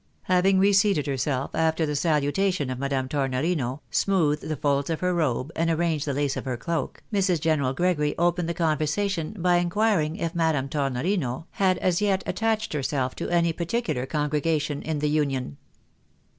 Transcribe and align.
Having 0.23 0.57
reseated 0.57 1.05
herself 1.05 1.53
after 1.53 1.85
the 1.85 1.95
salutation 1.95 2.71
of 2.71 2.79
Madame 2.79 3.07
Tornorino, 3.07 3.81
smoothed 3.91 4.41
the 4.49 4.55
folds 4.55 4.89
of 4.89 4.99
her 5.01 5.13
robe, 5.13 5.51
and 5.55 5.69
arranged 5.69 6.07
the 6.07 6.13
lace 6.15 6.35
of 6.35 6.45
her 6.45 6.57
cloak, 6.57 7.03
Mrs. 7.13 7.39
General 7.39 7.71
Gregory 7.71 8.17
opened 8.17 8.49
the 8.49 8.55
conversation 8.55 9.35
by 9.37 9.57
inquiring 9.57 10.15
if 10.15 10.33
Madame 10.33 10.69
Tornorino 10.69 11.45
had 11.51 11.77
as 11.77 12.01
yet 12.01 12.23
attached 12.25 12.73
herself 12.73 13.13
to 13.15 13.29
any 13.29 13.53
particular 13.53 14.07
congregation 14.07 14.81
in 14.81 14.97
the 14.97 15.07
Union. 15.07 15.57